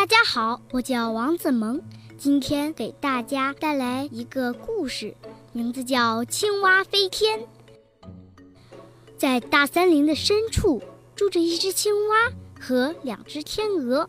[0.00, 1.78] 大家好，我叫王子萌，
[2.16, 5.14] 今天给大家带来一个故事，
[5.52, 7.40] 名字叫《青蛙飞天》。
[9.18, 10.82] 在大森林的深处，
[11.14, 14.08] 住着一只青蛙和两只天鹅，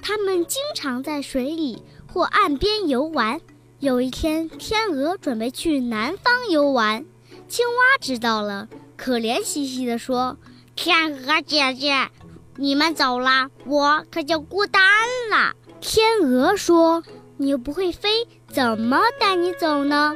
[0.00, 3.40] 它们经常在水里或岸边游玩。
[3.80, 7.04] 有一天，天鹅准备去南方游玩，
[7.48, 10.38] 青蛙知道了，可怜兮兮地说
[10.76, 12.08] ：“天鹅姐姐。”
[12.56, 14.82] 你们走了，我可就孤单
[15.30, 15.54] 了。
[15.80, 17.02] 天鹅说
[17.36, 20.14] ：“你又不会飞，怎么带你走呢？”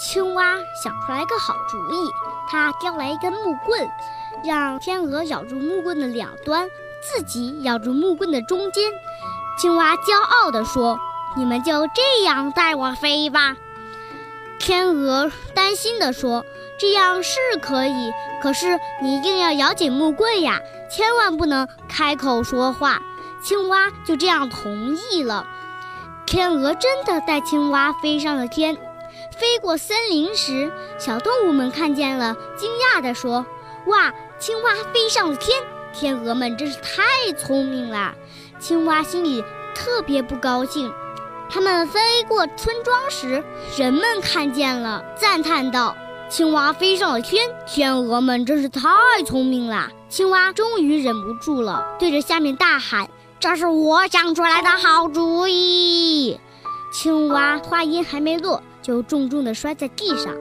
[0.00, 2.10] 青蛙想出来个好主意，
[2.48, 3.88] 它叼来一根木棍，
[4.44, 6.68] 让天鹅咬住木棍的两端，
[7.02, 8.90] 自己咬住木棍的中间。
[9.58, 10.98] 青蛙骄傲地说
[11.36, 13.56] ：“你们就这样带我飞吧。”
[14.62, 16.46] 天鹅担心地说。
[16.78, 18.12] 这样是可以，
[18.42, 23.00] 可是你一定要咬紧木棍呀，千万不能开口说话。
[23.44, 25.46] 青蛙就这样同意了。
[26.26, 28.76] 天鹅真的带青蛙飞上了天。
[29.38, 33.46] 飞过森林时，小动物们看见了，惊讶地说
[33.86, 35.62] ：“哇，青蛙飞上了天！
[35.92, 38.14] 天鹅们真是太聪明了。”
[38.58, 40.92] 青蛙心里特别不高兴。
[41.52, 43.44] 他们飞过村庄时，
[43.76, 45.94] 人们看见了，赞叹道。
[46.30, 48.88] 青蛙飞上了天，天鹅们真是太
[49.26, 49.90] 聪明了。
[50.08, 53.06] 青蛙终于忍不住了，对着下面大喊
[53.38, 56.40] ：“这是我想出来的好主意！”
[56.90, 60.32] 青蛙话音还没落，就重重地摔在地上。